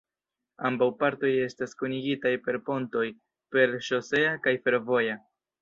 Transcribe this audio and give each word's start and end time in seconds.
Ambaŭ 0.69 0.87
partoj 1.01 1.29
estas 1.41 1.77
kunigitaj 1.83 2.33
per 2.47 2.59
pontoj: 2.71 3.05
per 3.57 3.79
ŝosea 3.91 4.35
kaj 4.49 4.59
fervoja. 4.65 5.25